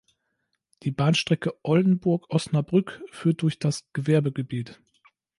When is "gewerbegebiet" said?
3.93-4.81